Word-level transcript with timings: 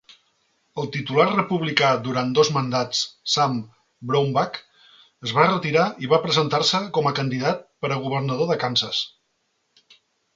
El 0.83 0.87
titular 0.93 1.25
republicà 1.31 1.89
durant 2.05 2.31
dos 2.37 2.47
mandats, 2.55 3.01
Sam 3.33 3.59
Brownback, 4.11 4.57
es 5.27 5.33
va 5.41 5.45
retirar 5.51 5.83
i 6.05 6.09
va 6.15 6.19
presentar-se 6.25 6.81
com 6.99 7.11
a 7.11 7.13
candidat 7.21 7.63
per 7.85 7.93
a 7.93 7.99
governador 8.07 8.51
de 8.53 8.57
Kansas. 8.65 9.03